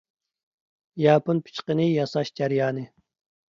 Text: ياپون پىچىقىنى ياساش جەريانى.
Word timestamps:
ياپون 1.01 1.43
پىچىقىنى 1.49 1.87
ياساش 1.91 2.35
جەريانى. 2.43 2.89